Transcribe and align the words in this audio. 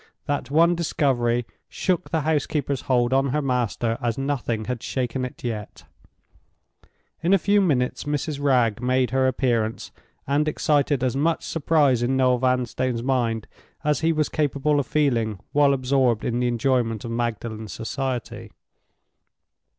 That 0.25 0.49
one 0.49 0.73
discovery 0.73 1.45
shook 1.69 2.09
the 2.09 2.21
housekeeper's 2.21 2.81
hold 2.89 3.13
on 3.13 3.27
her 3.27 3.39
master 3.43 3.99
as 4.01 4.17
nothing 4.17 4.65
had 4.65 4.81
shaken 4.81 5.23
it 5.23 5.43
yet. 5.43 5.83
In 7.21 7.35
a 7.35 7.37
few 7.37 7.61
minutes 7.61 8.05
Mrs. 8.05 8.41
Wragge 8.41 8.81
made 8.81 9.11
her 9.11 9.27
appearance, 9.27 9.91
and 10.25 10.47
excited 10.47 11.03
as 11.03 11.15
much 11.15 11.45
surprise 11.45 12.01
in 12.01 12.17
Noel 12.17 12.39
Vanstone's 12.39 13.03
mind 13.03 13.45
as 13.83 13.99
he 13.99 14.11
was 14.11 14.27
capable 14.27 14.79
of 14.79 14.87
feeling 14.87 15.39
while 15.51 15.71
absorbed 15.71 16.25
in 16.25 16.39
the 16.39 16.47
enjoyment 16.47 17.05
of 17.05 17.11
Magdalen's 17.11 17.71
society. 17.73 18.49